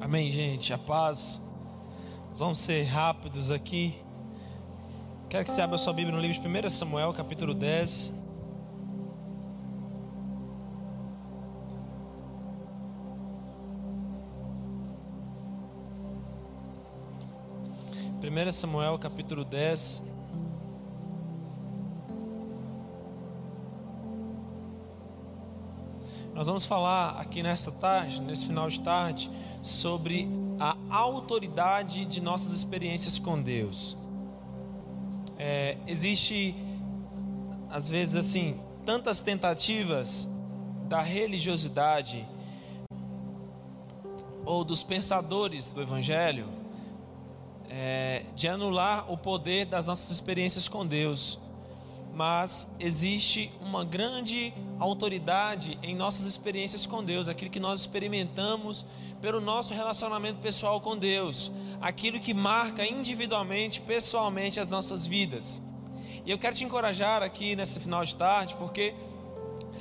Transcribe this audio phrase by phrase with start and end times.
[0.00, 0.72] Amém, gente.
[0.72, 1.42] A paz.
[2.36, 3.94] Vamos ser rápidos aqui.
[5.28, 8.14] Quero que você abra sua Bíblia no livro de 1 Samuel, capítulo 10.
[18.20, 20.13] Primeira Samuel, capítulo 10.
[26.34, 29.30] Nós vamos falar aqui nesta tarde, nesse final de tarde,
[29.62, 30.28] sobre
[30.58, 33.96] a autoridade de nossas experiências com Deus.
[35.38, 36.52] É, existe,
[37.70, 40.28] às vezes, assim, tantas tentativas
[40.88, 42.26] da religiosidade
[44.44, 46.48] ou dos pensadores do Evangelho
[47.70, 51.38] é, de anular o poder das nossas experiências com Deus
[52.14, 58.86] mas existe uma grande autoridade em nossas experiências com Deus, aquilo que nós experimentamos
[59.20, 61.50] pelo nosso relacionamento pessoal com Deus,
[61.80, 65.60] aquilo que marca individualmente, pessoalmente as nossas vidas.
[66.24, 68.94] E eu quero te encorajar aqui nesse final de tarde, porque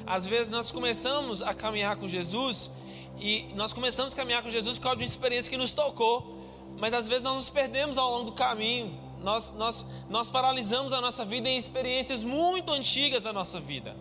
[0.06, 2.72] às vezes nós começamos a caminhar com Jesus
[3.20, 6.40] e nós começamos a caminhar com Jesus por causa de uma experiência que nos tocou,
[6.80, 11.02] mas às vezes nós nos perdemos ao longo do caminho nós, nós, nós paralisamos a
[11.02, 13.96] nossa vida em experiências muito antigas da nossa vida.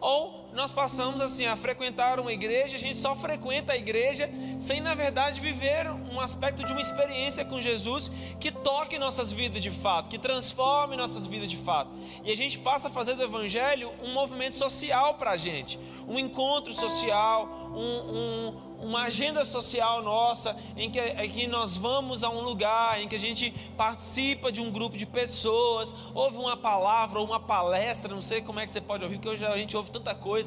[0.00, 4.80] Ou nós passamos assim a frequentar uma igreja, a gente só frequenta a igreja sem
[4.80, 9.70] na verdade viver um aspecto de uma experiência com Jesus que toque nossas vidas de
[9.70, 11.92] fato, que transforme nossas vidas de fato.
[12.24, 16.18] E a gente passa a fazer do evangelho um movimento social para a gente, um
[16.18, 22.30] encontro social, um, um uma agenda social nossa, em que, em que nós vamos a
[22.30, 27.20] um lugar, em que a gente participa de um grupo de pessoas, ouve uma palavra
[27.20, 29.76] ou uma palestra, não sei como é que você pode ouvir, porque hoje a gente
[29.76, 30.39] ouve tanta coisa,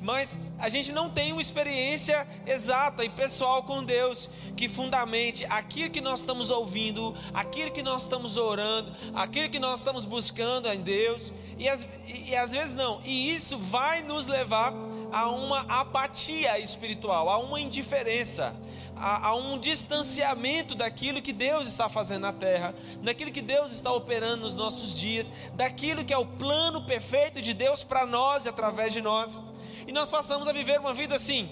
[0.00, 5.90] mas a gente não tem uma experiência exata e pessoal com Deus, que fundamente aquilo
[5.90, 10.80] que nós estamos ouvindo, aquilo que nós estamos orando, aquilo que nós estamos buscando em
[10.80, 14.72] Deus, e, e, e às vezes não, e isso vai nos levar
[15.12, 18.54] a uma apatia espiritual, a uma indiferença,
[19.00, 23.90] a, a, um distanciamento daquilo que Deus está fazendo na terra, daquilo que Deus está
[23.90, 28.48] operando nos nossos dias, daquilo que é o plano perfeito de Deus para nós e
[28.50, 29.42] através de nós.
[29.86, 31.48] E nós passamos a viver uma vida assim,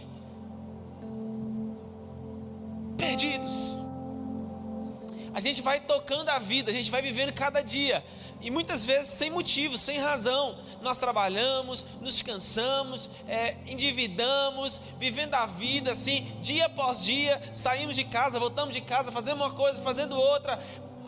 [2.99, 3.88] perdidos.
[5.39, 8.05] A gente vai tocando a vida, a gente vai vivendo cada dia,
[8.41, 10.59] e muitas vezes sem motivo, sem razão.
[10.83, 18.03] Nós trabalhamos, nos cansamos, é, endividamos, vivendo a vida assim, dia após dia, saímos de
[18.03, 20.59] casa, voltamos de casa, fazendo uma coisa, fazendo outra,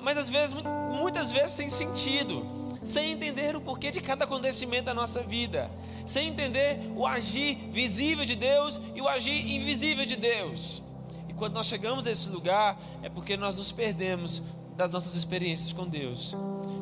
[0.00, 0.54] mas às vezes,
[0.92, 2.46] muitas vezes sem sentido,
[2.84, 5.68] sem entender o porquê de cada acontecimento da nossa vida,
[6.06, 10.84] sem entender o agir visível de Deus e o agir invisível de Deus
[11.40, 14.42] quando nós chegamos a esse lugar, é porque nós nos perdemos
[14.76, 16.36] das nossas experiências com Deus.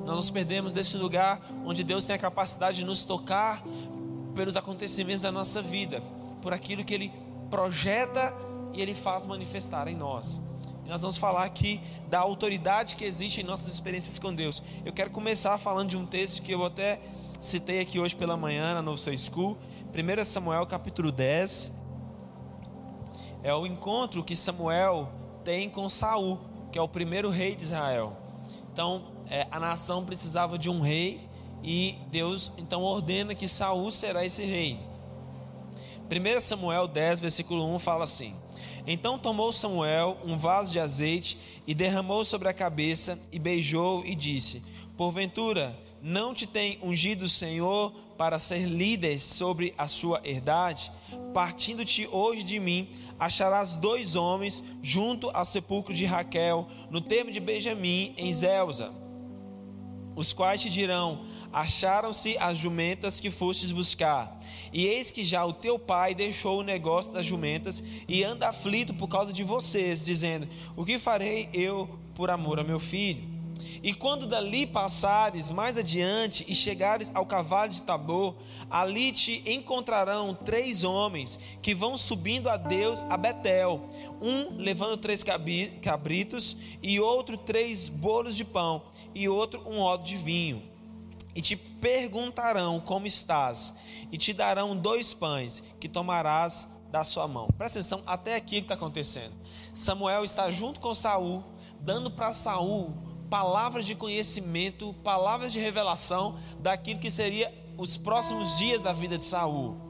[0.04, 3.62] Nós nos perdemos desse lugar onde Deus tem a capacidade de nos tocar
[4.34, 6.02] pelos acontecimentos da nossa vida,
[6.42, 7.12] por aquilo que Ele
[7.48, 8.34] projeta
[8.72, 10.42] e Ele faz manifestar em nós.
[10.84, 14.60] E nós vamos falar aqui da autoridade que existe em nossas experiências com Deus.
[14.84, 17.00] Eu quero começar falando de um texto que eu até
[17.40, 19.56] citei aqui hoje pela manhã na Novo School,
[19.94, 21.77] 1 Samuel capítulo 10,
[23.43, 25.10] é o encontro que Samuel
[25.44, 26.38] tem com Saul,
[26.72, 28.16] que é o primeiro rei de Israel.
[28.72, 31.28] Então, é, a nação precisava de um rei
[31.62, 34.78] e Deus então ordena que Saul será esse rei.
[36.10, 38.34] 1 Samuel 10, versículo 1 fala assim:
[38.87, 44.15] Então tomou Samuel um vaso de azeite e derramou sobre a cabeça e beijou e
[44.15, 44.62] disse:
[44.97, 50.91] Porventura, não te tem ungido o Senhor para ser líder sobre a sua herdade?
[51.32, 57.41] Partindo-te hoje de mim, acharás dois homens junto ao sepulcro de Raquel, no termo de
[57.41, 58.92] Benjamim, em Zelza,
[60.19, 64.38] os quais te dirão: Acharam-se as jumentas que fostes buscar.
[64.72, 68.92] E eis que já o teu pai deixou o negócio das jumentas e anda aflito
[68.92, 73.38] por causa de vocês, dizendo: O que farei eu por amor a meu filho?
[73.82, 78.36] E quando dali passares mais adiante e chegares ao cavalo de Tabor,
[78.69, 83.88] ali te encontrarão três homens que vão subindo a Deus a Betel,
[84.20, 88.82] um levando três cabritos, e outro três bolos de pão,
[89.14, 90.62] e outro um odre de vinho.
[91.34, 93.72] E te perguntarão como estás,
[94.10, 97.48] e te darão dois pães que tomarás da sua mão.
[97.56, 99.34] Presta atenção até aqui que está acontecendo.
[99.72, 101.44] Samuel está junto com Saul,
[101.81, 102.96] dando para Saul
[103.28, 109.25] palavras de conhecimento, palavras de revelação daquilo que seria os próximos dias da vida de
[109.25, 109.88] Saul.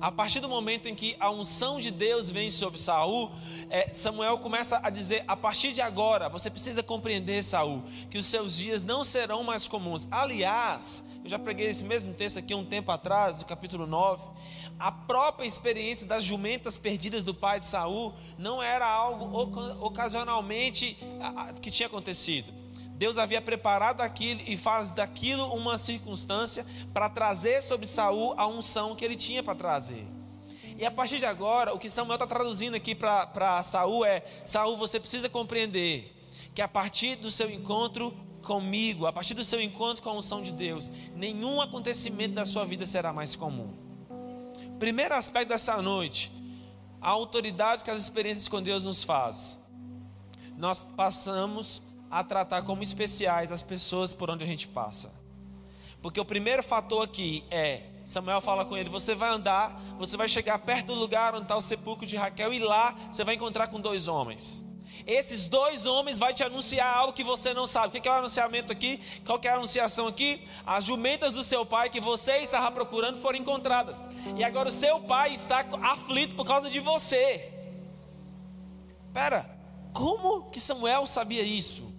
[0.00, 3.30] A partir do momento em que a unção de Deus vem sobre Saul,
[3.68, 8.24] é, Samuel começa a dizer: a partir de agora, você precisa compreender, Saul, que os
[8.24, 10.08] seus dias não serão mais comuns.
[10.10, 14.22] Aliás, eu já preguei esse mesmo texto aqui um tempo atrás, do capítulo 9.
[14.78, 19.38] A própria experiência das jumentas perdidas do pai de Saul não era algo
[19.84, 20.96] ocasionalmente
[21.60, 22.50] que tinha acontecido.
[23.00, 28.94] Deus havia preparado aquilo e faz daquilo uma circunstância para trazer sobre Saul a unção
[28.94, 30.06] que ele tinha para trazer.
[30.76, 34.76] E a partir de agora, o que Samuel está traduzindo aqui para Saul é: Saul,
[34.76, 36.14] você precisa compreender
[36.54, 40.42] que a partir do seu encontro comigo, a partir do seu encontro com a unção
[40.42, 43.72] de Deus, nenhum acontecimento da sua vida será mais comum.
[44.78, 46.30] Primeiro aspecto dessa noite,
[47.00, 49.58] a autoridade que as experiências com Deus nos faz.
[50.54, 55.12] Nós passamos a tratar como especiais as pessoas por onde a gente passa.
[56.02, 60.28] Porque o primeiro fator aqui é: Samuel fala com ele, você vai andar, você vai
[60.28, 63.68] chegar perto do lugar onde está o sepulcro de Raquel, e lá você vai encontrar
[63.68, 64.64] com dois homens.
[65.06, 67.98] Esses dois homens vão te anunciar algo que você não sabe.
[67.98, 69.00] O que é o anunciamento aqui?
[69.24, 70.44] Qual é a anunciação aqui?
[70.66, 74.04] As jumentas do seu pai que você estava procurando foram encontradas.
[74.36, 77.50] E agora o seu pai está aflito por causa de você.
[79.12, 79.48] Pera,
[79.92, 81.89] como que Samuel sabia isso?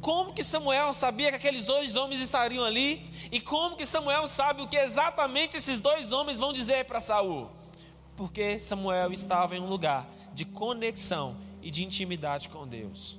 [0.00, 3.04] Como que Samuel sabia que aqueles dois homens estariam ali?
[3.30, 7.50] E como que Samuel sabe o que exatamente esses dois homens vão dizer para Saul?
[8.16, 13.18] Porque Samuel estava em um lugar de conexão e de intimidade com Deus.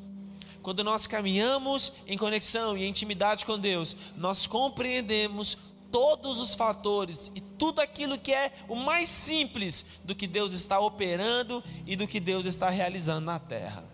[0.62, 5.58] Quando nós caminhamos em conexão e intimidade com Deus, nós compreendemos
[5.92, 10.80] todos os fatores e tudo aquilo que é o mais simples do que Deus está
[10.80, 13.91] operando e do que Deus está realizando na terra.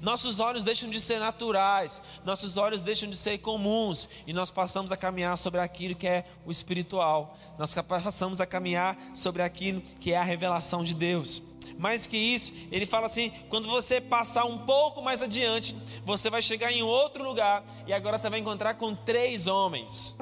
[0.00, 4.92] Nossos olhos deixam de ser naturais, nossos olhos deixam de ser comuns e nós passamos
[4.92, 7.36] a caminhar sobre aquilo que é o espiritual.
[7.58, 11.42] Nós passamos a caminhar sobre aquilo que é a revelação de Deus.
[11.78, 16.42] Mais que isso, ele fala assim: quando você passar um pouco mais adiante, você vai
[16.42, 20.16] chegar em outro lugar e agora você vai encontrar com três homens.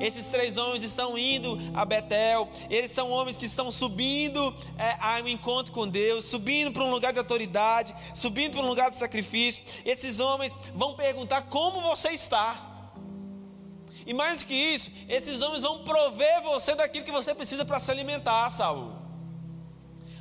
[0.00, 2.48] Esses três homens estão indo a Betel.
[2.68, 7.12] Eles são homens que estão subindo é, ao encontro com Deus, subindo para um lugar
[7.12, 9.64] de autoridade, subindo para um lugar de sacrifício.
[9.84, 12.64] Esses homens vão perguntar como você está.
[14.06, 17.90] E mais que isso, esses homens vão prover você daquilo que você precisa para se
[17.90, 19.07] alimentar, Saul.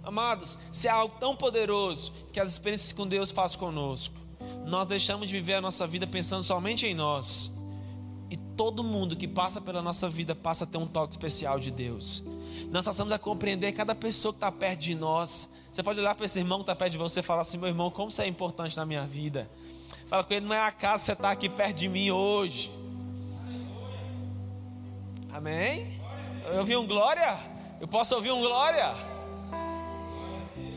[0.08, 4.16] Amados, se há algo tão poderoso que as experiências com Deus faz conosco,
[4.66, 7.52] nós deixamos de viver a nossa vida pensando somente em nós
[8.32, 11.72] e todo mundo que passa pela nossa vida passa a ter um toque especial de
[11.72, 12.24] Deus.
[12.72, 15.50] Nós passamos a compreender cada pessoa que está perto de nós.
[15.70, 17.68] Você pode olhar para esse irmão que está perto de você e falar assim: meu
[17.68, 19.52] irmão, como você é importante na minha vida.
[20.08, 22.72] Fala com ele, não é acaso você está aqui perto de mim hoje.
[25.34, 26.00] Amém?
[26.46, 27.38] Eu ouvi um glória?
[27.82, 29.17] Eu posso ouvir um glória?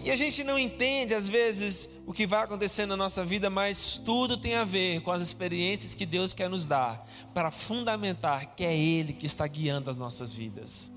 [0.02, 4.00] E a gente não entende, às vezes, o que vai acontecer na nossa vida, mas
[4.02, 8.64] tudo tem a ver com as experiências que Deus quer nos dar para fundamentar que
[8.64, 10.90] é Ele que está guiando as nossas vidas.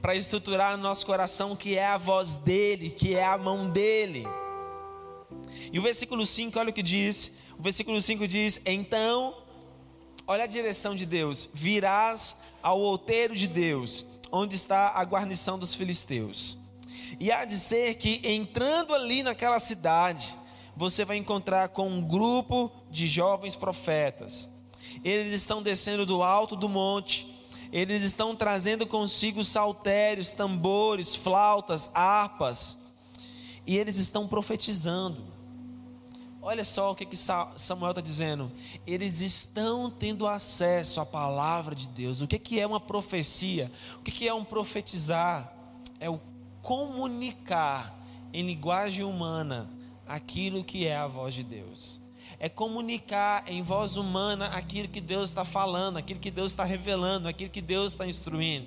[0.00, 4.26] Para estruturar no nosso coração que é a voz dEle, que é a mão dEle.
[5.70, 7.32] E o versículo 5, olha o que diz.
[7.58, 9.36] O versículo 5 diz: Então,
[10.26, 15.74] olha a direção de Deus: virás ao outeiro de Deus, onde está a guarnição dos
[15.74, 16.65] filisteus
[17.18, 20.36] e há de ser que entrando ali naquela cidade,
[20.76, 24.50] você vai encontrar com um grupo de jovens profetas.
[25.02, 27.34] Eles estão descendo do alto do monte,
[27.72, 32.78] eles estão trazendo consigo saltérios, tambores, flautas, harpas,
[33.66, 35.34] e eles estão profetizando.
[36.40, 38.52] Olha só o que, que Samuel está dizendo.
[38.86, 42.20] Eles estão tendo acesso à palavra de Deus.
[42.20, 43.72] O que, que é uma profecia?
[43.98, 45.52] O que, que é um profetizar?
[45.98, 46.20] É o
[46.66, 47.96] comunicar
[48.32, 49.70] em linguagem humana
[50.04, 52.00] aquilo que é a voz de Deus.
[52.40, 57.28] É comunicar em voz humana aquilo que Deus está falando, aquilo que Deus está revelando,
[57.28, 58.66] aquilo que Deus está instruindo.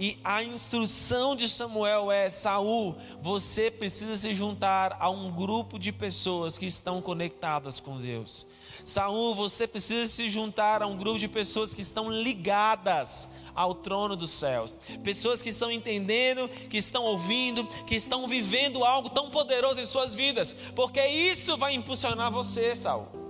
[0.00, 5.92] E a instrução de Samuel é: Saul, você precisa se juntar a um grupo de
[5.92, 8.46] pessoas que estão conectadas com Deus.
[8.82, 14.16] Saul, você precisa se juntar a um grupo de pessoas que estão ligadas ao trono
[14.16, 14.74] dos céus.
[15.04, 20.14] Pessoas que estão entendendo, que estão ouvindo, que estão vivendo algo tão poderoso em suas
[20.14, 23.20] vidas, porque isso vai impulsionar você, Saul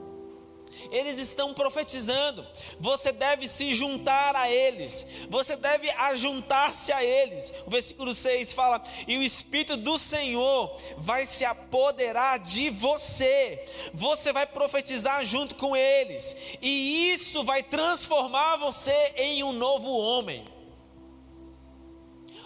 [0.90, 2.46] eles estão profetizando.
[2.78, 7.52] Você deve se juntar a eles, você deve ajuntar-se a eles.
[7.66, 14.32] O versículo 6 fala: E o Espírito do Senhor vai se apoderar de você, você
[14.32, 20.44] vai profetizar junto com eles, e isso vai transformar você em um novo homem.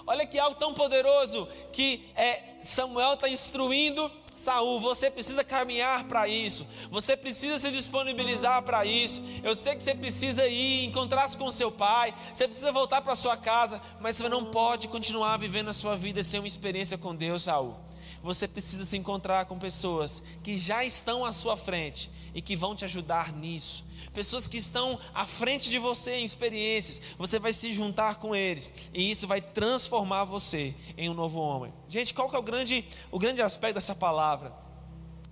[0.07, 6.26] Olha que algo tão poderoso que é, Samuel está instruindo Saul, você precisa caminhar para
[6.26, 6.67] isso.
[6.91, 9.23] Você precisa se disponibilizar para isso.
[9.43, 12.14] Eu sei que você precisa ir encontrar-se com seu pai.
[12.33, 16.23] Você precisa voltar para sua casa, mas você não pode continuar vivendo a sua vida
[16.23, 17.76] sem uma experiência com Deus, Saul.
[18.25, 22.75] Você precisa se encontrar com pessoas que já estão à sua frente e que vão
[22.75, 27.75] te ajudar nisso pessoas que estão à frente de você em experiências, você vai se
[27.75, 31.73] juntar com eles e isso vai transformar você em um novo homem.
[31.88, 34.52] Gente, qual que é o grande, o grande aspecto dessa palavra?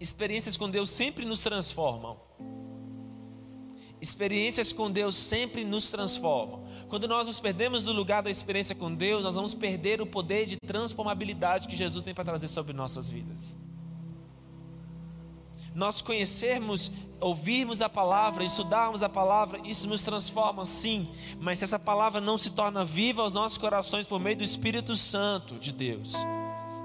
[0.01, 2.19] Experiências com Deus sempre nos transformam.
[4.03, 6.65] Experiências com Deus sempre nos transformam.
[6.89, 10.45] Quando nós nos perdemos do lugar da experiência com Deus, nós vamos perder o poder
[10.45, 13.57] de transformabilidade que Jesus tem para trazer sobre nossas vidas
[15.75, 16.91] nós conhecermos,
[17.21, 21.09] ouvirmos a palavra, estudarmos a palavra, isso nos transforma sim,
[21.41, 24.95] mas se essa palavra não se torna viva aos nossos corações por meio do Espírito
[24.95, 26.15] Santo de Deus,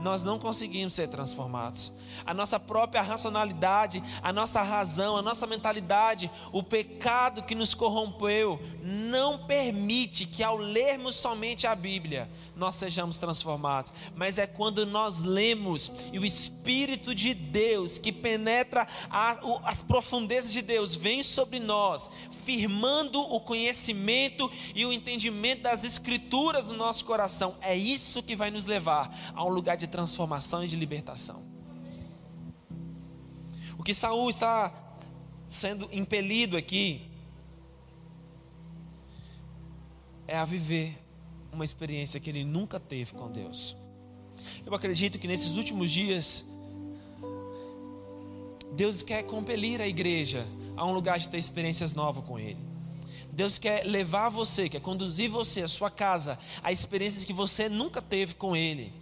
[0.08, 1.92] nós não conseguimos ser transformados.
[2.26, 8.58] A nossa própria racionalidade, a nossa razão, a nossa mentalidade, o pecado que nos corrompeu,
[8.82, 13.92] não permite que ao lermos somente a Bíblia, nós sejamos transformados.
[14.16, 19.82] Mas é quando nós lemos e o Espírito de Deus, que penetra a, o, as
[19.82, 22.10] profundezas de Deus, vem sobre nós,
[22.46, 27.56] firmando o conhecimento e o entendimento das Escrituras no nosso coração.
[27.62, 29.97] É isso que vai nos levar a um lugar de transformação
[30.64, 31.42] e de libertação.
[33.78, 34.74] O que Saul está
[35.46, 37.10] sendo impelido aqui
[40.28, 40.98] é a viver
[41.52, 43.76] uma experiência que ele nunca teve com Deus.
[44.66, 46.46] Eu acredito que nesses últimos dias
[48.74, 52.60] Deus quer compelir a igreja a um lugar de ter experiências novas com Ele.
[53.32, 58.02] Deus quer levar você, quer conduzir você, a sua casa, a experiências que você nunca
[58.02, 58.94] teve com Ele.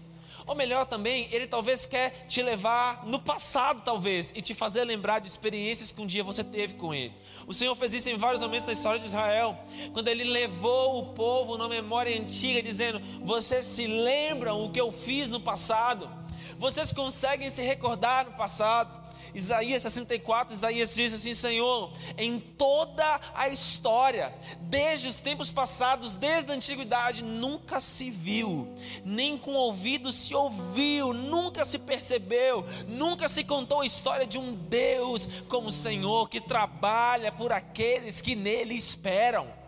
[0.46, 5.20] Ou melhor também, ele talvez quer te levar no passado, talvez, e te fazer lembrar
[5.20, 7.14] de experiências que um dia você teve com ele.
[7.48, 9.58] O Senhor fez isso em vários momentos na história de Israel,
[9.92, 14.92] quando ele levou o povo na memória antiga, dizendo: Vocês se lembram o que eu
[14.92, 16.10] fiz no passado?
[16.58, 19.06] Vocês conseguem se recordar no passado?
[19.34, 26.52] Isaías 64, Isaías diz assim: Senhor, em toda a história, desde os tempos passados, desde
[26.52, 33.44] a antiguidade, nunca se viu, nem com ouvido se ouviu, nunca se percebeu, nunca se
[33.44, 38.74] contou a história de um Deus como o Senhor que trabalha por aqueles que nele
[38.74, 39.65] esperam.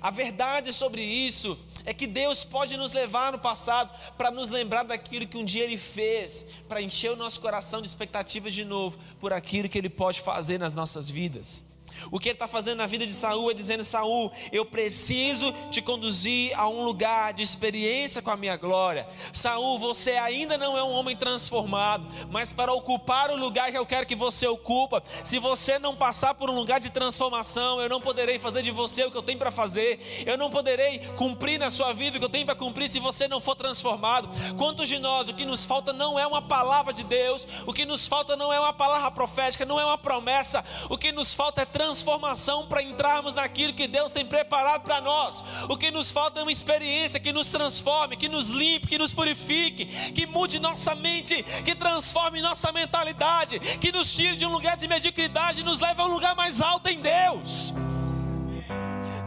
[0.00, 4.82] A verdade sobre isso é que Deus pode nos levar no passado para nos lembrar
[4.82, 8.98] daquilo que um dia Ele fez, para encher o nosso coração de expectativas de novo
[9.18, 11.64] por aquilo que Ele pode fazer nas nossas vidas.
[12.10, 15.80] O que ele está fazendo na vida de Saul é dizendo: Saul, eu preciso te
[15.82, 19.08] conduzir a um lugar de experiência com a minha glória.
[19.32, 23.86] Saul, você ainda não é um homem transformado, mas para ocupar o lugar que eu
[23.86, 28.00] quero que você ocupa, se você não passar por um lugar de transformação, eu não
[28.00, 30.24] poderei fazer de você o que eu tenho para fazer.
[30.26, 33.28] Eu não poderei cumprir na sua vida o que eu tenho para cumprir se você
[33.28, 34.28] não for transformado.
[34.56, 37.84] Quantos de nós o que nos falta não é uma palavra de Deus, o que
[37.84, 41.62] nos falta não é uma palavra profética, não é uma promessa, o que nos falta
[41.62, 45.42] é transformação para entrarmos naquilo que Deus tem preparado para nós.
[45.66, 49.14] O que nos falta é uma experiência que nos transforme, que nos limpe, que nos
[49.14, 54.76] purifique, que mude nossa mente, que transforme nossa mentalidade, que nos tire de um lugar
[54.76, 57.72] de mediocridade e nos leve a um lugar mais alto em Deus.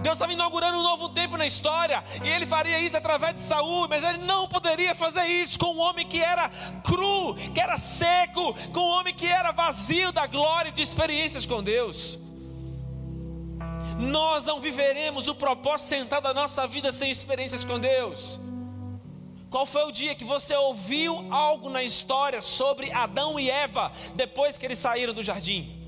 [0.03, 3.87] Deus estava inaugurando um novo tempo na história, e ele faria isso através de Saul,
[3.87, 6.49] mas ele não poderia fazer isso com um homem que era
[6.83, 11.47] cru, que era seco, com um homem que era vazio da glória e de experiências
[11.47, 12.22] com Deus.
[13.99, 18.39] Nós não viveremos o propósito sentado da nossa vida sem experiências com Deus.
[19.49, 24.57] Qual foi o dia que você ouviu algo na história sobre Adão e Eva depois
[24.57, 25.82] que eles saíram do jardim?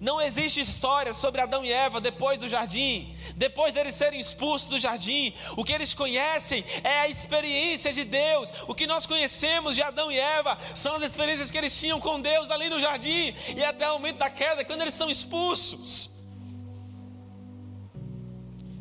[0.00, 4.80] Não existe história sobre Adão e Eva depois do jardim, depois deles serem expulsos do
[4.80, 5.34] jardim.
[5.58, 8.50] O que eles conhecem é a experiência de Deus.
[8.66, 12.18] O que nós conhecemos de Adão e Eva são as experiências que eles tinham com
[12.18, 16.10] Deus ali no jardim e até o momento da queda, quando eles são expulsos.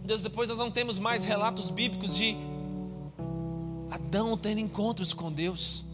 [0.06, 2.38] Deus, depois nós não temos mais relatos bíblicos de
[3.92, 5.89] Adão tendo encontros com Deus.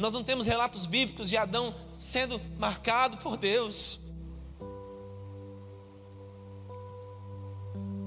[0.00, 4.00] Nós não temos relatos bíblicos de Adão sendo marcado por Deus.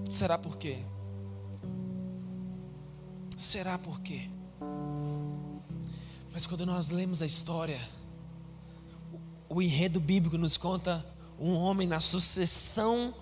[0.09, 0.79] Será por quê?
[3.37, 4.29] Será por quê?
[6.31, 7.79] Mas quando nós lemos a história,
[9.47, 11.05] o enredo bíblico nos conta
[11.39, 13.13] um homem na sucessão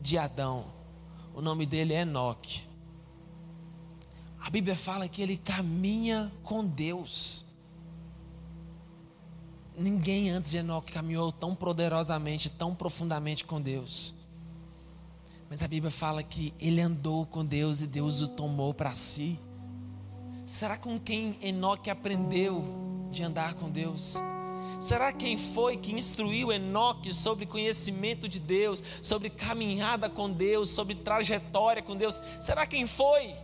[0.00, 0.72] de Adão.
[1.34, 2.67] O nome dele é Enoque.
[4.48, 7.44] A Bíblia fala que ele caminha com Deus.
[9.76, 14.14] Ninguém antes de Enoque caminhou tão poderosamente, tão profundamente com Deus.
[15.50, 19.38] Mas a Bíblia fala que ele andou com Deus e Deus o tomou para si.
[20.46, 22.64] Será com quem Enoque aprendeu
[23.10, 24.16] de andar com Deus?
[24.80, 30.94] Será quem foi que instruiu Enoque sobre conhecimento de Deus, sobre caminhada com Deus, sobre
[30.94, 32.18] trajetória com Deus?
[32.40, 33.34] Será quem foi?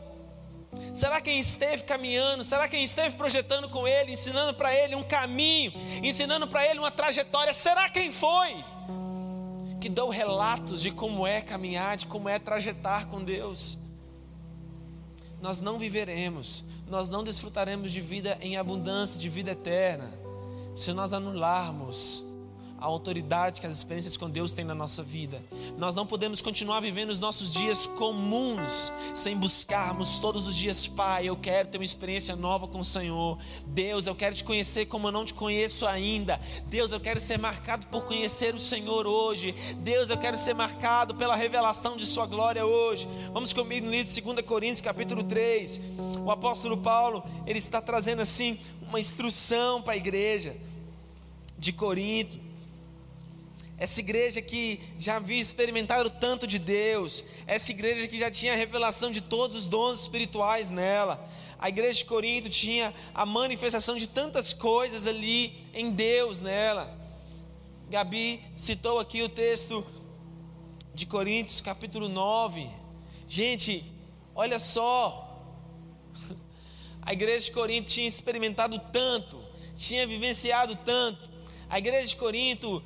[0.92, 2.44] Será quem esteve caminhando?
[2.44, 6.90] Será quem esteve projetando com ele, ensinando para ele um caminho, ensinando para ele uma
[6.90, 7.52] trajetória?
[7.52, 8.64] Será quem foi?
[9.80, 13.78] Que deu relatos de como é caminhar, de como é trajetar com Deus.
[15.40, 20.18] Nós não viveremos, nós não desfrutaremos de vida em abundância, de vida eterna,
[20.74, 22.24] se nós anularmos
[22.84, 25.42] a autoridade que as experiências com Deus têm na nossa vida.
[25.78, 31.26] Nós não podemos continuar vivendo os nossos dias comuns sem buscarmos todos os dias, Pai,
[31.26, 33.38] eu quero ter uma experiência nova com o Senhor.
[33.66, 36.38] Deus, eu quero te conhecer como eu não te conheço ainda.
[36.66, 39.54] Deus, eu quero ser marcado por conhecer o Senhor hoje.
[39.78, 43.08] Deus, eu quero ser marcado pela revelação de Sua glória hoje.
[43.32, 45.80] Vamos comigo no livro de 2 Coríntios, capítulo 3.
[46.22, 50.54] O apóstolo Paulo, ele está trazendo assim uma instrução para a igreja
[51.58, 52.44] de Corinto.
[53.76, 58.56] Essa igreja que já havia experimentado tanto de Deus, essa igreja que já tinha a
[58.56, 61.28] revelação de todos os dons espirituais nela.
[61.58, 66.96] A igreja de Corinto tinha a manifestação de tantas coisas ali em Deus nela.
[67.90, 69.84] Gabi citou aqui o texto
[70.94, 72.70] de Coríntios, capítulo 9.
[73.28, 73.84] Gente,
[74.34, 75.42] olha só.
[77.02, 79.38] A igreja de Corinto tinha experimentado tanto,
[79.76, 81.30] tinha vivenciado tanto.
[81.68, 82.82] A igreja de Corinto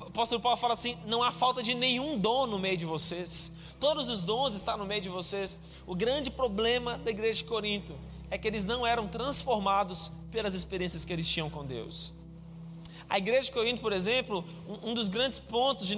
[0.00, 3.52] o apóstolo Paulo fala assim: não há falta de nenhum dom no meio de vocês.
[3.78, 5.58] Todos os dons estão no meio de vocês.
[5.86, 7.94] O grande problema da igreja de Corinto
[8.30, 12.12] é que eles não eram transformados pelas experiências que eles tinham com Deus.
[13.10, 15.96] A igreja de Corinto, por exemplo, um, um dos grandes pontos de,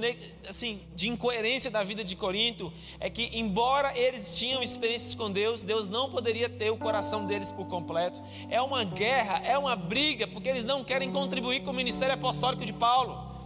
[0.49, 5.61] assim, de incoerência da vida de Corinto é que, embora eles tinham experiências com Deus,
[5.61, 8.23] Deus não poderia ter o coração deles por completo.
[8.49, 12.65] É uma guerra, é uma briga, porque eles não querem contribuir com o ministério apostólico
[12.65, 13.40] de Paulo.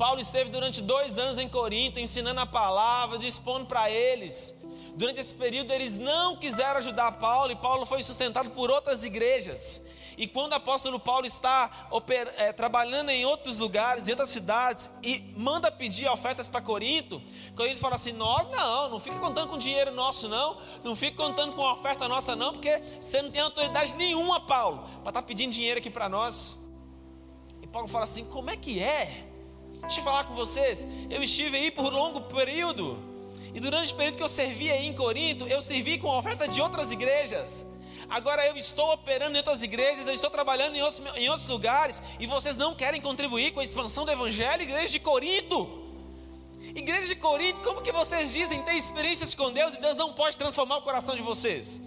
[0.00, 4.54] Paulo esteve durante dois anos em Corinto, ensinando a palavra, dispondo para eles.
[4.94, 9.84] Durante esse período, eles não quiseram ajudar Paulo, e Paulo foi sustentado por outras igrejas.
[10.16, 11.90] E quando o apóstolo Paulo está
[12.38, 17.20] é, trabalhando em outros lugares, em outras cidades, e manda pedir ofertas para Corinto,
[17.54, 21.52] Corinto fala assim: Nós não, não fica contando com dinheiro nosso, não, não fica contando
[21.52, 25.52] com oferta nossa, não, porque você não tem autoridade nenhuma, Paulo, para estar tá pedindo
[25.52, 26.58] dinheiro aqui para nós.
[27.60, 29.29] E Paulo fala assim: Como é que é?
[29.82, 30.86] Deixa eu falar com vocês.
[31.08, 32.98] Eu estive aí por um longo período.
[33.54, 36.46] E durante o período que eu servi aí em Corinto, eu servi com a oferta
[36.46, 37.66] de outras igrejas.
[38.08, 42.02] Agora eu estou operando em outras igrejas, eu estou trabalhando em outros, em outros lugares,
[42.18, 45.80] e vocês não querem contribuir com a expansão do Evangelho, igreja de Corinto.
[46.74, 50.36] Igreja de Corinto, como que vocês dizem ter experiências com Deus e Deus não pode
[50.36, 51.80] transformar o coração de vocês?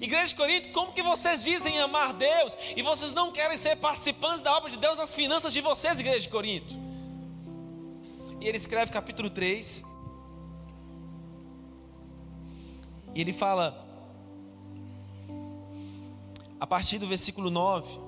[0.00, 4.40] Igreja de Corinto, como que vocês dizem amar Deus e vocês não querem ser participantes
[4.40, 6.74] da obra de Deus nas finanças de vocês, igreja de Corinto?
[8.44, 9.82] E ele escreve capítulo 3.
[13.14, 13.82] E ele fala,
[16.60, 17.98] a partir do versículo 9,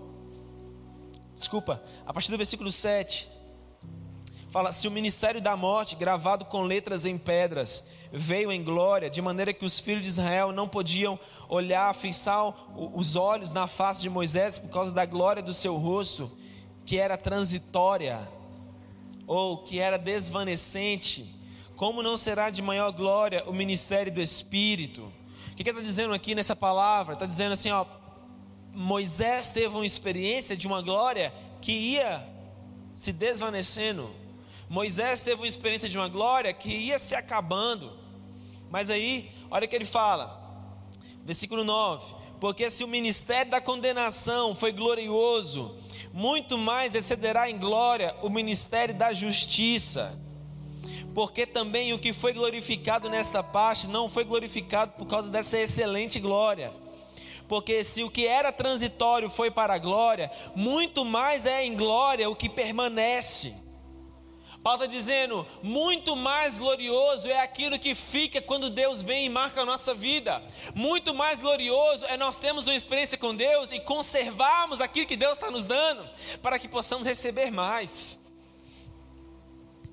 [1.34, 3.30] desculpa, a partir do versículo 7,
[4.50, 9.22] fala: Se o ministério da morte, gravado com letras em pedras, veio em glória, de
[9.22, 11.18] maneira que os filhos de Israel não podiam
[11.48, 12.44] olhar, fixar
[12.76, 16.30] os olhos na face de Moisés por causa da glória do seu rosto,
[16.84, 18.35] que era transitória
[19.26, 21.34] ou que era desvanecente,
[21.74, 25.12] como não será de maior glória o ministério do Espírito?
[25.52, 27.14] O que está dizendo aqui nessa palavra?
[27.14, 27.84] Está dizendo assim, ó,
[28.72, 32.26] Moisés teve uma experiência de uma glória que ia
[32.94, 34.10] se desvanecendo.
[34.68, 37.92] Moisés teve uma experiência de uma glória que ia se acabando.
[38.70, 40.42] Mas aí, olha o que ele fala,
[41.24, 45.76] versículo 9: Porque se o ministério da condenação foi glorioso,
[46.16, 50.18] muito mais excederá em glória o ministério da justiça.
[51.14, 56.18] Porque também o que foi glorificado nesta parte não foi glorificado por causa dessa excelente
[56.18, 56.72] glória.
[57.46, 62.30] Porque se o que era transitório foi para a glória, muito mais é em glória
[62.30, 63.54] o que permanece.
[64.66, 69.60] Paulo está dizendo: muito mais glorioso é aquilo que fica quando Deus vem e marca
[69.60, 70.42] a nossa vida.
[70.74, 75.34] Muito mais glorioso é nós termos uma experiência com Deus e conservarmos aquilo que Deus
[75.38, 76.04] está nos dando,
[76.42, 78.18] para que possamos receber mais.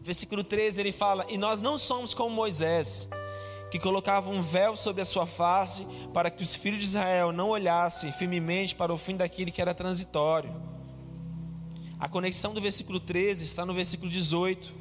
[0.02, 3.08] Versículo 13 ele fala: E nós não somos como Moisés,
[3.70, 7.50] que colocava um véu sobre a sua face, para que os filhos de Israel não
[7.50, 10.52] olhassem firmemente para o fim daquilo que era transitório.
[12.04, 14.74] A conexão do versículo 13 está no versículo 18,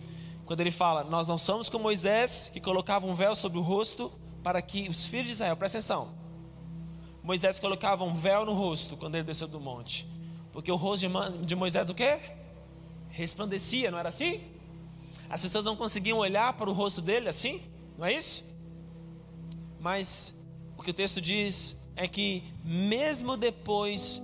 [0.45, 4.11] quando ele fala: Nós não somos como Moisés, que colocava um véu sobre o rosto,
[4.43, 6.17] para que os filhos de Israel, presta atenção,
[7.23, 10.05] Moisés colocava um véu no rosto quando ele desceu do monte,
[10.53, 11.07] porque o rosto
[11.47, 12.19] de Moisés o quê?
[13.11, 14.41] Resplandecia, não era assim?
[15.31, 17.63] As pessoas não conseguiam olhar para o rosto dele assim,
[17.97, 18.45] não é isso?
[19.79, 20.35] Mas
[20.77, 24.21] o que o texto diz é que, mesmo depois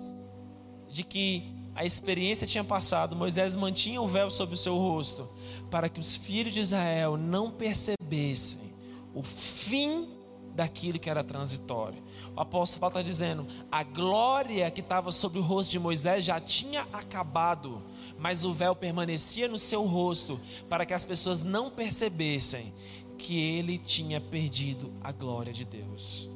[0.90, 5.28] de que a experiência tinha passado, Moisés mantinha o véu sobre o seu rosto,
[5.70, 8.74] para que os filhos de Israel não percebessem
[9.14, 10.08] o fim
[10.56, 12.02] daquilo que era transitório.
[12.34, 16.40] O apóstolo Paulo está dizendo: a glória que estava sobre o rosto de Moisés já
[16.40, 17.80] tinha acabado,
[18.18, 22.74] mas o véu permanecia no seu rosto, para que as pessoas não percebessem
[23.16, 26.28] que ele tinha perdido a glória de Deus.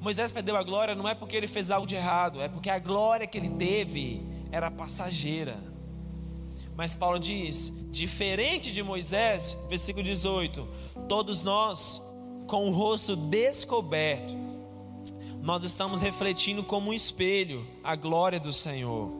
[0.00, 2.78] Moisés perdeu a glória não é porque ele fez algo de errado, é porque a
[2.78, 5.58] glória que ele teve era passageira.
[6.76, 10.68] Mas Paulo diz: diferente de Moisés, versículo 18:
[11.08, 12.00] todos nós,
[12.46, 14.36] com o rosto descoberto,
[15.40, 19.10] nós estamos refletindo como um espelho a glória do Senhor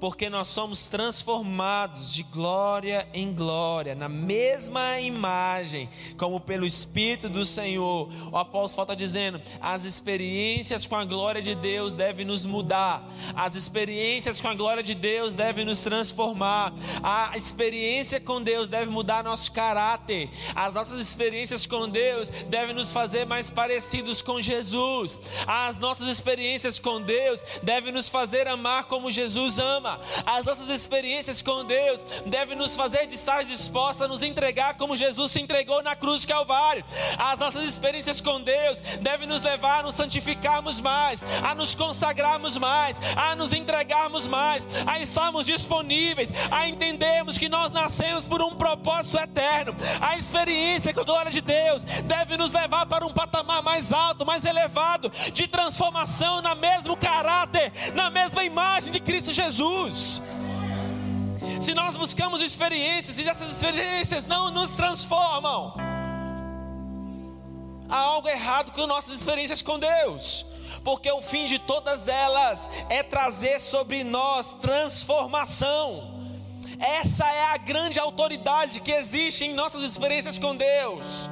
[0.00, 7.44] porque nós somos transformados de glória em glória, na mesma imagem, como pelo Espírito do
[7.44, 8.08] Senhor.
[8.30, 13.54] O apóstolo está dizendo: as experiências com a glória de Deus devem nos mudar, as
[13.54, 19.24] experiências com a glória de Deus devem nos transformar, a experiência com Deus deve mudar
[19.24, 25.78] nosso caráter, as nossas experiências com Deus devem nos fazer mais parecidos com Jesus, as
[25.78, 29.85] nossas experiências com Deus devem nos fazer amar como Jesus ama
[30.24, 34.96] as nossas experiências com Deus devem nos fazer de estar dispostos a nos entregar como
[34.96, 36.84] Jesus se entregou na cruz de Calvário.
[37.18, 42.56] As nossas experiências com Deus devem nos levar a nos santificarmos mais, a nos consagrarmos
[42.56, 48.54] mais, a nos entregarmos mais, a estarmos disponíveis, a entendermos que nós nascemos por um
[48.54, 49.74] propósito eterno.
[50.00, 54.26] A experiência com a glória de Deus deve nos levar para um patamar mais alto,
[54.26, 59.75] mais elevado, de transformação na mesmo caráter, na mesma imagem de Cristo Jesus.
[59.76, 60.22] Jesus.
[61.60, 65.74] Se nós buscamos experiências e essas experiências não nos transformam,
[67.88, 70.44] há algo errado com nossas experiências com Deus,
[70.84, 76.14] porque o fim de todas elas é trazer sobre nós transformação.
[76.78, 81.30] Essa é a grande autoridade que existe em nossas experiências com Deus.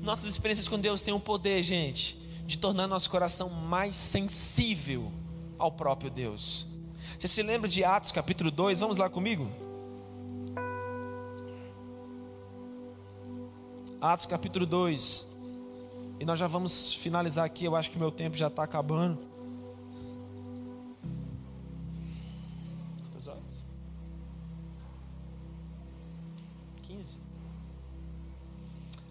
[0.00, 5.12] Nossas experiências com Deus têm um poder, gente, de tornar nosso coração mais sensível
[5.58, 6.66] ao próprio Deus.
[7.18, 8.80] Você se lembra de Atos capítulo 2?
[8.80, 9.48] Vamos lá comigo?
[14.00, 15.30] Atos capítulo 2.
[16.18, 19.20] E nós já vamos finalizar aqui, eu acho que meu tempo já está acabando.
[23.02, 23.64] Quantas horas?
[26.82, 27.20] 15.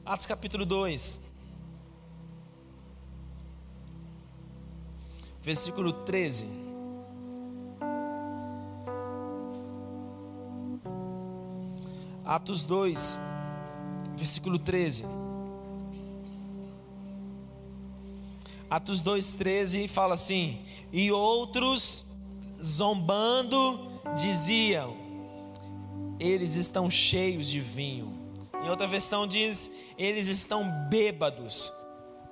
[0.05, 1.20] Atos capítulo 2.
[5.41, 6.45] Versículo 13.
[12.23, 13.19] Atos 2,
[14.15, 15.05] versículo 13.
[18.69, 20.61] Atos 2, 13 fala assim:
[20.93, 22.05] E outros,
[22.63, 24.95] zombando, diziam:
[26.19, 28.13] Eles estão cheios de vinho.
[28.63, 31.73] Em outra versão diz: Eles estão bêbados.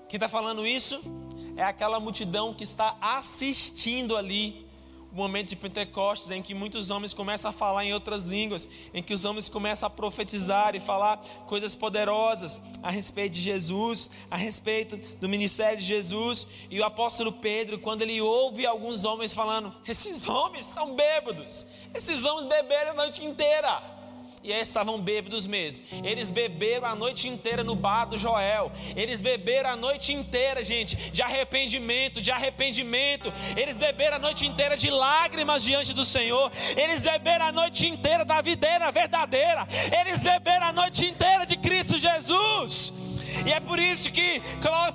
[0.07, 1.03] Quem está falando isso?
[1.59, 4.65] É aquela multidão que está assistindo ali
[5.11, 9.03] o momento de Pentecostes, em que muitos homens começam a falar em outras línguas, em
[9.03, 11.17] que os homens começam a profetizar e falar
[11.47, 16.47] coisas poderosas a respeito de Jesus, a respeito do ministério de Jesus.
[16.69, 22.23] E o apóstolo Pedro, quando ele ouve alguns homens falando: esses homens estão bêbados, esses
[22.23, 23.98] homens beberam a noite inteira
[24.43, 25.83] e eles estavam bêbados mesmo.
[26.03, 28.71] Eles beberam a noite inteira no bar do Joel.
[28.95, 33.31] Eles beberam a noite inteira, gente, de arrependimento, de arrependimento.
[33.55, 36.51] Eles beberam a noite inteira de lágrimas diante do Senhor.
[36.75, 39.67] Eles beberam a noite inteira da videira verdadeira.
[39.99, 42.93] Eles beberam a noite inteira de Cristo Jesus.
[43.45, 44.41] E é por isso que,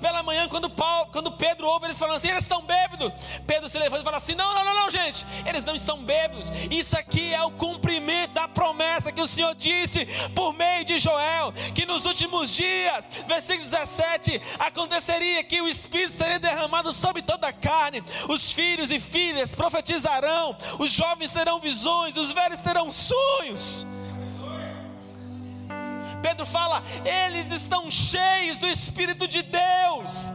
[0.00, 3.12] pela manhã, quando, Paulo, quando Pedro ouve eles falando assim, eles estão bêbados.
[3.46, 6.50] Pedro se levanta e fala assim: não, não, não, não, gente, eles não estão bêbados.
[6.70, 11.52] Isso aqui é o cumprimento da promessa que o Senhor disse por meio de Joel,
[11.74, 17.52] que nos últimos dias, versículo 17, aconteceria que o Espírito seria derramado sobre toda a
[17.52, 23.86] carne, os filhos e filhas profetizarão, os jovens terão visões, os velhos terão sonhos.
[26.24, 30.32] Pedro fala: eles estão cheios do Espírito de Deus.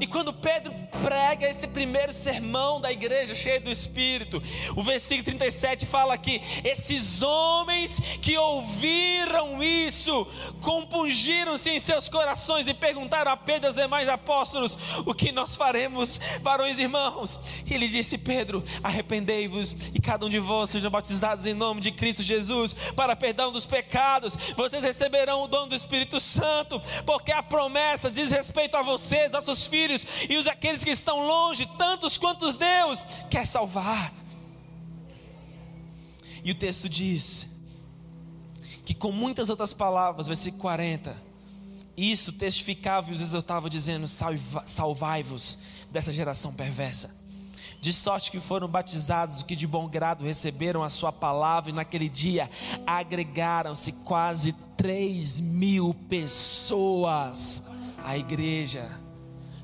[0.00, 4.42] E quando Pedro prega esse primeiro sermão da igreja cheio do Espírito,
[4.74, 10.26] o versículo 37 fala que esses homens que ouviram isso,
[10.60, 15.56] compungiram-se em seus corações e perguntaram a Pedro e aos demais apóstolos: O que nós
[15.56, 17.40] faremos, varões e irmãos?
[17.66, 21.90] E ele disse: Pedro, arrependei-vos e cada um de vós sejam batizados em nome de
[21.90, 24.36] Cristo Jesus para perdão dos pecados.
[24.56, 29.66] Vocês receberão o dom do Espírito Santo, porque a promessa diz respeito a vocês, nossos
[29.66, 34.12] filhos filhos e os aqueles que estão longe, tantos quantos Deus quer salvar.
[36.42, 37.48] E o texto diz
[38.84, 41.16] que com muitas outras palavras, versículo 40,
[41.96, 45.58] isso testificava e os exortava, dizendo: Salvai-vos
[45.90, 47.14] dessa geração perversa.
[47.80, 51.74] De sorte que foram batizados os que de bom grado receberam a sua palavra, e
[51.74, 52.50] naquele dia
[52.86, 57.62] agregaram-se quase 3 mil pessoas
[58.04, 59.05] à igreja.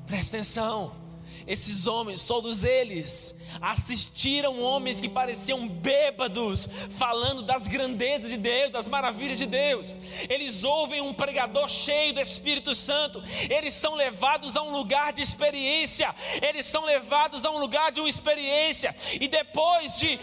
[0.05, 1.03] Presta atenção.
[1.45, 8.87] Esses homens, todos eles, assistiram homens que pareciam bêbados, falando das grandezas de Deus, das
[8.87, 9.95] maravilhas de Deus.
[10.29, 15.21] Eles ouvem um pregador cheio do Espírito Santo, eles são levados a um lugar de
[15.21, 20.17] experiência, eles são levados a um lugar de uma experiência, e depois de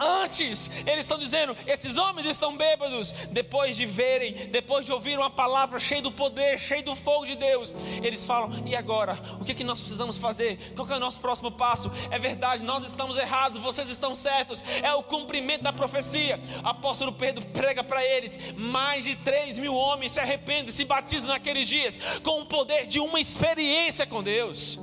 [0.00, 3.12] antes, eles estão dizendo: esses homens estão bêbados.
[3.30, 7.36] Depois de verem, depois de ouvir uma palavra cheia do poder, cheia do fogo de
[7.36, 9.18] Deus, eles falam: e agora?
[9.40, 10.72] O que, é que nós precisamos fazer?
[10.74, 11.90] Qual é o nosso próximo passo?
[12.10, 14.62] É verdade, nós estamos errados, vocês estão certos.
[14.82, 16.38] É o cumprimento da profecia.
[16.62, 21.66] Apóstolo Pedro prega para eles: mais de 3 mil homens se arrependem, se batizam naqueles
[21.66, 24.78] dias, com o poder de uma experiência com Deus.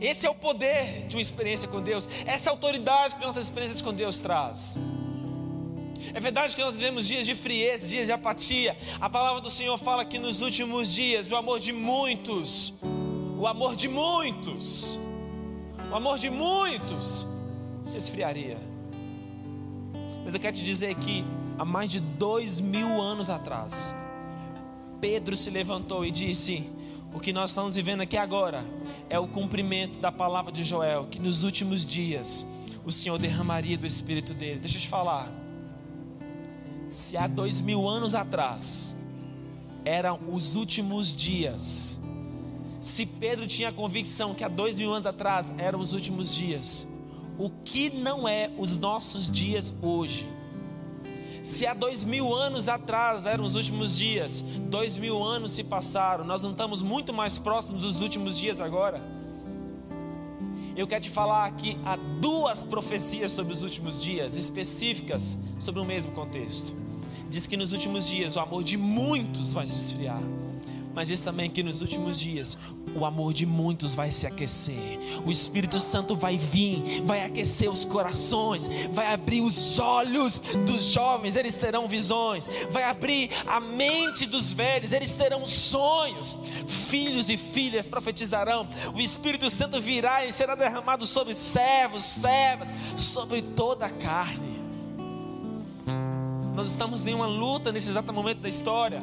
[0.00, 3.92] Esse é o poder de uma experiência com Deus, essa autoridade que nossas experiências com
[3.92, 4.78] Deus traz.
[6.12, 8.76] É verdade que nós vivemos dias de frieza, dias de apatia.
[9.00, 12.74] A palavra do Senhor fala que nos últimos dias o amor de muitos,
[13.38, 14.98] o amor de muitos,
[15.90, 17.26] o amor de muitos
[17.82, 18.58] se esfriaria.
[20.24, 21.24] Mas eu quero te dizer que
[21.58, 23.94] há mais de dois mil anos atrás,
[25.00, 26.64] Pedro se levantou e disse:
[27.14, 28.64] o que nós estamos vivendo aqui agora
[29.08, 32.44] é o cumprimento da palavra de Joel, que nos últimos dias
[32.84, 34.58] o Senhor derramaria do Espírito dele.
[34.58, 35.32] Deixa eu te falar.
[36.90, 38.96] Se há dois mil anos atrás
[39.84, 42.00] eram os últimos dias,
[42.80, 46.86] se Pedro tinha a convicção que há dois mil anos atrás eram os últimos dias,
[47.38, 50.28] o que não é os nossos dias hoje?
[51.44, 56.24] Se há dois mil anos atrás eram os últimos dias, dois mil anos se passaram,
[56.24, 58.98] nós não estamos muito mais próximos dos últimos dias agora.
[60.74, 65.84] Eu quero te falar que há duas profecias sobre os últimos dias, específicas sobre o
[65.84, 66.72] mesmo contexto.
[67.28, 70.22] Diz que nos últimos dias o amor de muitos vai se esfriar
[70.94, 72.56] mas diz também que nos últimos dias
[72.94, 74.98] o amor de muitos vai se aquecer.
[75.26, 81.34] O Espírito Santo vai vir, vai aquecer os corações, vai abrir os olhos dos jovens,
[81.34, 86.38] eles terão visões, vai abrir a mente dos velhos, eles terão sonhos.
[86.66, 88.68] Filhos e filhas profetizarão.
[88.94, 94.54] O Espírito Santo virá e será derramado sobre servos, servas, sobre toda a carne.
[96.54, 99.02] Nós estamos em uma luta nesse exato momento da história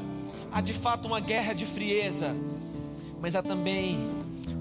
[0.52, 2.36] há de fato uma guerra de frieza,
[3.22, 3.98] mas há também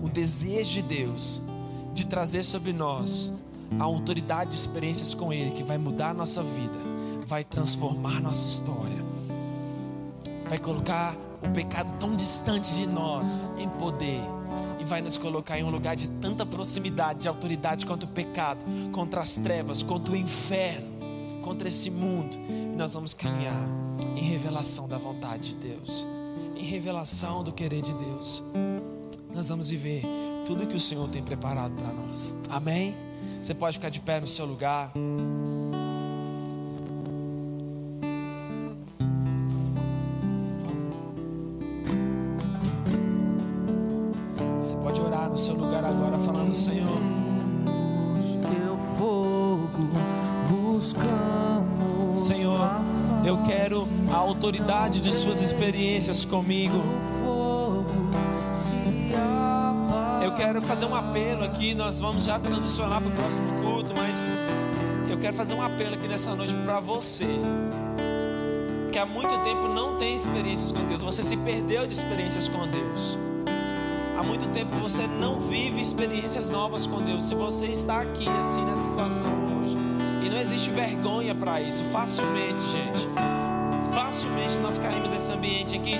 [0.03, 1.43] o desejo de Deus
[1.93, 3.31] de trazer sobre nós
[3.79, 6.79] a autoridade de experiências com Ele que vai mudar a nossa vida,
[7.27, 9.05] vai transformar nossa história,
[10.49, 14.21] vai colocar o pecado tão distante de nós em poder
[14.79, 18.65] e vai nos colocar em um lugar de tanta proximidade, de autoridade contra o pecado,
[18.93, 20.90] contra as trevas, contra o inferno,
[21.43, 22.37] contra esse mundo.
[22.49, 23.69] E nós vamos caminhar
[24.17, 26.07] em revelação da vontade de Deus,
[26.57, 28.43] em revelação do querer de Deus.
[29.35, 30.03] Nós vamos viver
[30.45, 32.35] tudo que o Senhor tem preparado para nós.
[32.49, 32.95] Amém?
[33.43, 34.93] Você pode ficar de pé no seu lugar.
[44.59, 47.00] Você pode orar no seu lugar agora, falando: Senhor,
[54.41, 56.83] autoridade de suas experiências comigo.
[60.23, 64.25] Eu quero fazer um apelo aqui, nós vamos já transicionar para o próximo culto, mas
[65.11, 67.27] eu quero fazer um apelo aqui nessa noite para você.
[68.91, 72.67] Que há muito tempo não tem experiências com Deus, você se perdeu de experiências com
[72.67, 73.19] Deus.
[74.19, 77.25] Há muito tempo você não vive experiências novas com Deus.
[77.25, 79.77] Se você está aqui assim nessa situação hoje,
[80.25, 83.40] e não existe vergonha para isso, facilmente, gente.
[84.21, 85.95] Facilmente nós caímos nesse ambiente que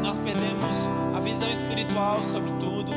[0.00, 2.90] nós perdemos a visão espiritual sobre tudo.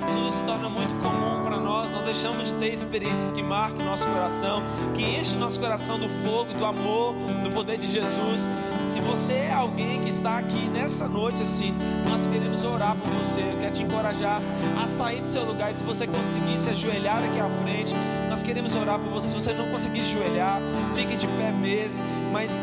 [0.00, 1.88] Tudo se torna muito comum para nós.
[1.92, 4.62] Nós deixamos de ter experiências que marquem nosso coração,
[4.96, 8.48] que enchem nosso coração do fogo, do amor, do poder de Jesus.
[8.84, 11.72] Se você é alguém que está aqui nessa noite assim,
[12.08, 13.40] nós queremos orar por você.
[13.40, 14.40] Eu quero te encorajar
[14.82, 15.70] a sair do seu lugar.
[15.70, 17.94] E se você conseguir se ajoelhar aqui à frente,
[18.28, 19.28] nós queremos orar por você.
[19.28, 20.60] Se você não conseguir ajoelhar,
[20.96, 22.02] fique de pé mesmo.
[22.32, 22.60] Mas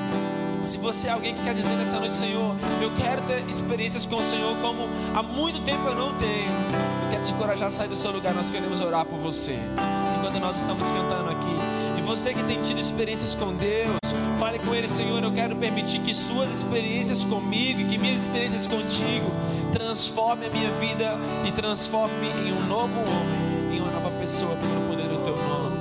[0.61, 4.17] se você é alguém que quer dizer nessa noite, Senhor, eu quero ter experiências com
[4.17, 6.51] o Senhor como há muito tempo eu não tenho.
[7.03, 9.57] Eu quero te encorajar a sair do seu lugar, nós queremos orar por você.
[10.17, 11.55] Enquanto nós estamos cantando aqui.
[11.97, 13.97] E você que tem tido experiências com Deus,
[14.39, 18.67] fale com Ele, Senhor, eu quero permitir que suas experiências comigo e que minhas experiências
[18.67, 19.31] contigo
[19.71, 24.87] transforme a minha vida e transforme em um novo homem, em uma nova pessoa, pelo
[24.87, 25.77] poder do Teu nome.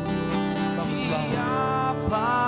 [0.76, 2.45] Vamos lá.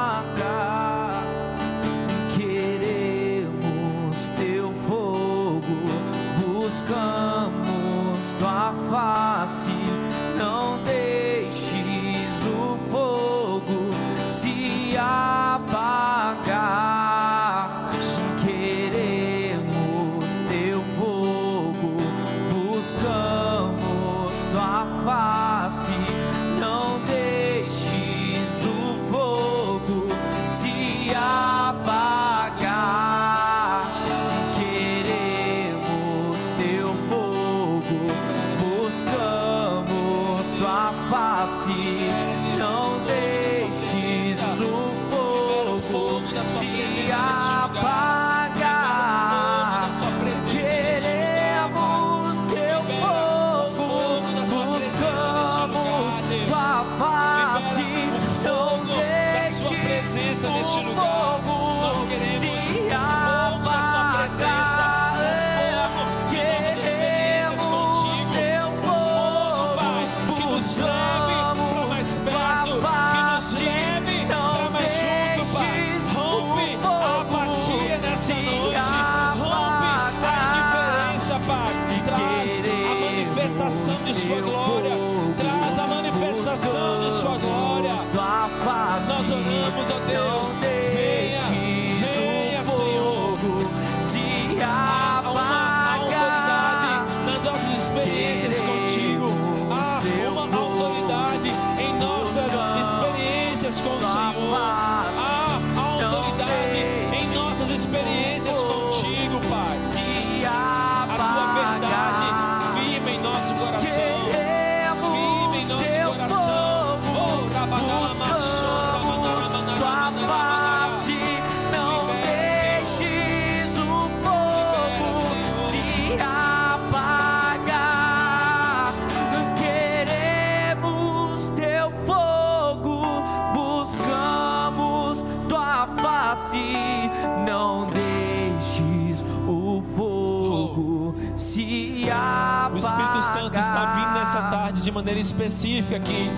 [144.98, 146.28] Maneira específica aqui,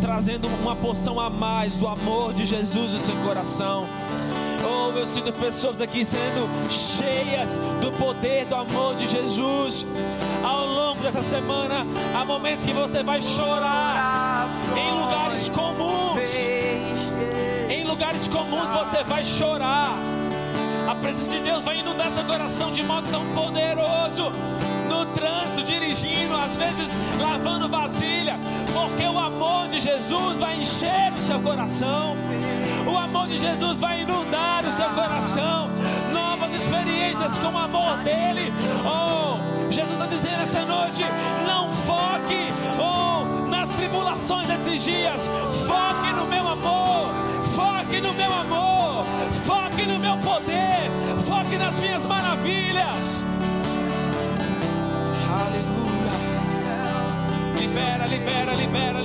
[0.00, 3.84] trazendo uma porção a mais do amor de Jesus no seu coração.
[4.64, 9.86] Oh, eu sinto pessoas aqui sendo cheias do poder do amor de Jesus.
[10.42, 16.48] Ao longo dessa semana, há momentos que você vai chorar em lugares comuns.
[17.70, 19.94] Em lugares comuns você vai chorar.
[20.88, 24.32] A presença de Deus vai inundar seu coração de modo tão poderoso.
[25.02, 28.38] No trânsito, dirigindo, às vezes lavando vasilha,
[28.72, 32.14] porque o amor de Jesus vai encher o seu coração.
[32.86, 35.70] O amor de Jesus vai inundar o seu coração.
[36.12, 38.52] Novas experiências com o amor dele.
[38.84, 41.02] Oh, Jesus está dizendo essa noite:
[41.48, 42.46] não foque
[42.78, 45.28] oh, nas tribulações desses dias,
[45.66, 47.10] foque no meu amor.
[47.56, 49.04] Foque no meu amor,
[49.44, 50.90] foque no meu poder,
[51.26, 53.24] foque nas minhas maravilhas.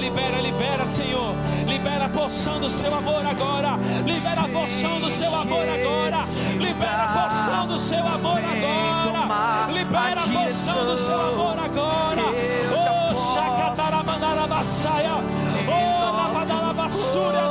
[0.07, 1.35] Libera, libera, Senhor.
[1.67, 3.77] Libera a porção do seu amor agora.
[4.05, 6.19] Libera a porção do seu amor agora.
[6.59, 9.67] Libera a porção do seu amor agora.
[9.71, 12.23] Libera a porção do seu amor agora.
[12.71, 15.15] Oh, Shakatarabandarabasaia.
[15.67, 17.41] Oh, Nabadalabassúria,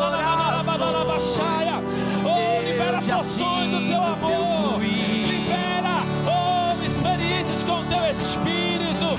[0.57, 1.83] Nabadalabasaia.
[2.25, 4.81] Oh, libera porções do teu amor.
[4.81, 5.97] Libera,
[6.27, 9.15] oh, experiências com teu Espírito.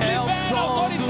[0.00, 1.01] É Libera a autoridade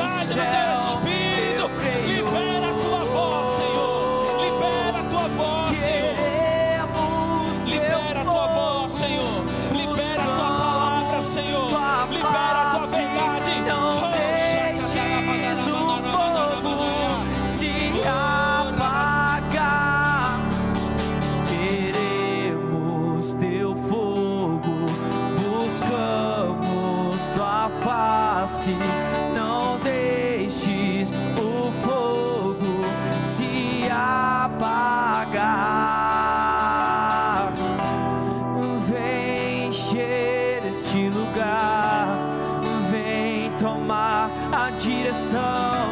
[44.83, 45.87] direção.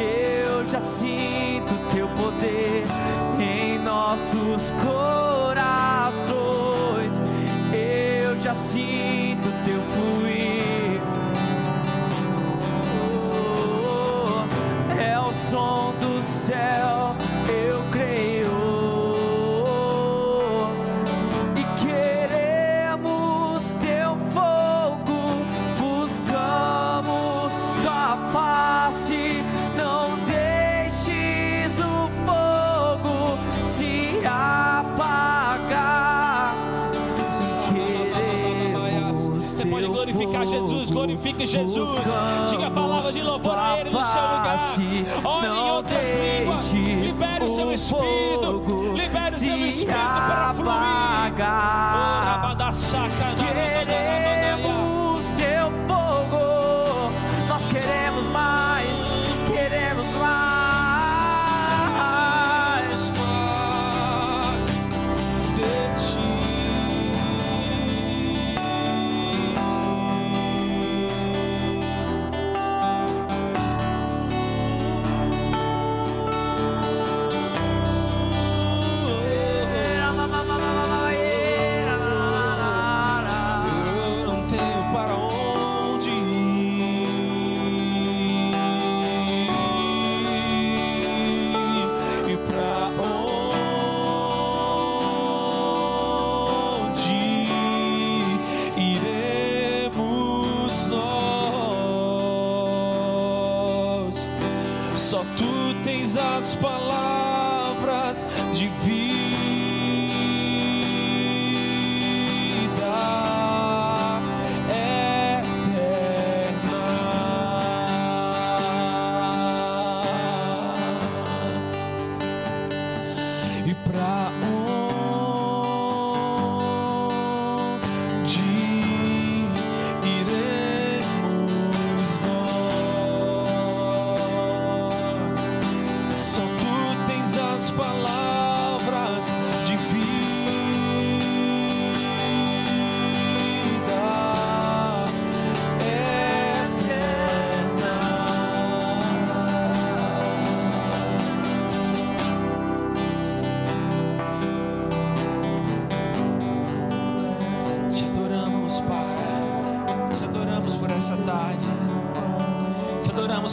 [0.00, 2.84] Eu já sinto teu poder
[3.38, 5.21] em nossos corações.
[41.42, 42.00] Glorifique Jesus.
[42.48, 44.74] Diga a palavra de louvor a Ele no seu lugar.
[45.24, 46.72] Ore em outras línguas.
[46.72, 48.92] Libere o seu espírito.
[48.94, 50.72] Libere o seu se espírito para fluir.
[52.24, 53.34] rabadasaca,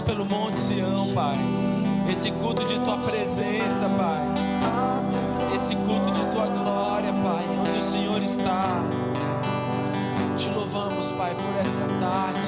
[0.09, 1.35] pelo Monte Sião, Pai.
[2.11, 4.33] Esse culto de tua presença, Pai.
[5.53, 7.45] Esse culto de tua glória, Pai.
[7.59, 8.83] Onde o Senhor está.
[10.35, 12.41] Te louvamos, Pai, por essa tarde.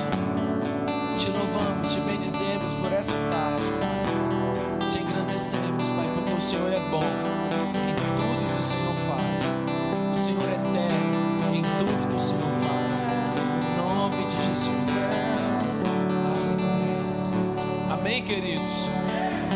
[1.19, 4.89] Te louvamos, te bendizemos por essa tarde, Pai.
[4.89, 7.30] Te engrandecemos, Pai, porque o Senhor é bom
[18.33, 18.87] queridos?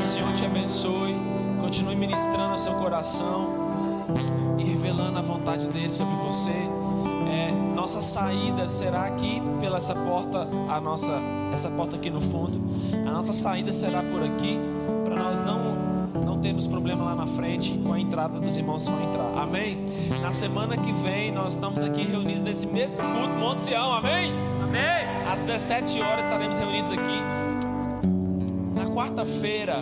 [0.02, 1.16] O Senhor te abençoe.
[1.62, 3.54] Continue ministrando ao seu coração
[4.58, 6.52] e revelando a vontade dele sobre você.
[6.52, 11.14] É, nossa saída será aqui pela essa porta, a nossa
[11.54, 12.62] essa porta aqui no fundo.
[13.08, 14.60] A nossa saída será por aqui
[15.06, 15.96] para nós não
[16.26, 19.42] não termos problema lá na frente com a entrada dos irmãos que vão entrar.
[19.42, 19.86] Amém.
[20.22, 23.94] Na semana que vem nós estamos aqui reunidos nesse mesmo culto Monte Sião.
[23.94, 24.34] Amém.
[24.62, 25.28] Amém.
[25.32, 27.25] Às 17 horas estaremos reunidos aqui.
[28.96, 29.76] Quarta-feira,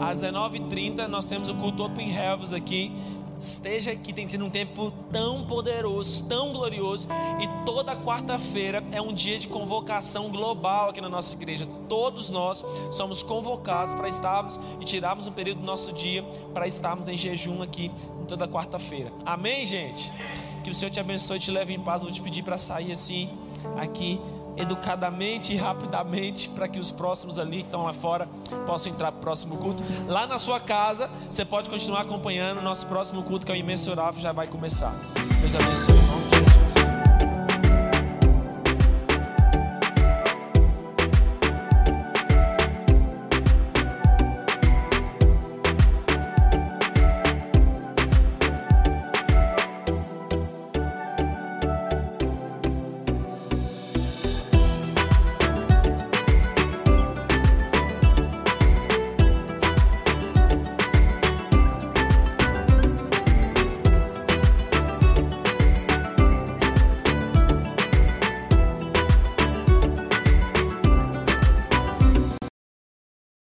[0.00, 2.92] às 19h30, nós temos o culto Open Heavens aqui.
[3.36, 7.08] Esteja aqui, tem sido um tempo tão poderoso, tão glorioso.
[7.40, 11.66] E toda quarta-feira é um dia de convocação global aqui na nossa igreja.
[11.88, 16.22] Todos nós somos convocados para estarmos e tirarmos um período do nosso dia
[16.54, 17.90] para estarmos em jejum aqui
[18.28, 19.12] toda quarta-feira.
[19.26, 20.14] Amém, gente?
[20.62, 22.02] Que o Senhor te abençoe e te leve em paz.
[22.02, 23.28] Vou te pedir para sair assim,
[23.76, 24.20] aqui
[24.56, 28.28] educadamente e rapidamente para que os próximos ali que estão lá fora
[28.66, 29.82] possam entrar para o próximo culto.
[30.06, 33.58] Lá na sua casa, você pode continuar acompanhando o nosso próximo culto, que é o
[33.58, 34.94] imensurável, já vai começar.
[35.40, 36.51] Deus abençoe.